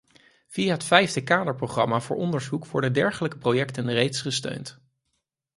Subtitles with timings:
[0.47, 4.79] Via het vijfde kaderprogramma voor onderzoek worden dergelijke projecten reeds gesteund.